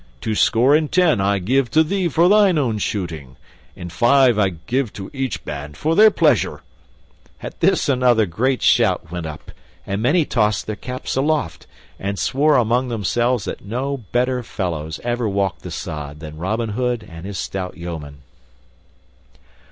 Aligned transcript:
Twoscore 0.19 0.73
and 0.75 0.91
ten 0.91 1.21
I 1.21 1.37
give 1.37 1.69
to 1.69 1.83
thee 1.83 2.07
for 2.07 2.27
thine 2.27 2.57
own 2.57 2.79
shooting, 2.79 3.37
and 3.77 3.93
five 3.93 4.39
I 4.39 4.49
give 4.49 4.91
to 4.93 5.11
each 5.13 5.45
band 5.45 5.77
for 5.77 5.95
their 5.95 6.09
pleasure." 6.09 6.63
At 7.43 7.59
this 7.59 7.87
another 7.87 8.25
great 8.25 8.63
shout 8.63 9.11
went 9.11 9.27
up, 9.27 9.51
and 9.85 10.01
many 10.01 10.25
tossed 10.25 10.65
their 10.65 10.75
caps 10.75 11.15
aloft, 11.15 11.67
and 11.99 12.17
swore 12.17 12.55
among 12.57 12.87
themselves 12.87 13.45
that 13.45 13.63
no 13.63 13.97
better 14.11 14.41
fellows 14.41 14.99
ever 15.03 15.29
walked 15.29 15.61
the 15.61 15.69
sod 15.69 16.19
than 16.19 16.35
Robin 16.37 16.69
Hood 16.69 17.07
and 17.07 17.27
his 17.27 17.37
stout 17.37 17.77
yeomen. 17.77 18.23